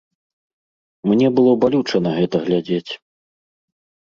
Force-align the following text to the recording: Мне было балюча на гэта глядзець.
Мне 1.11 1.27
было 1.39 1.51
балюча 1.65 1.97
на 2.07 2.11
гэта 2.21 2.37
глядзець. 2.49 2.91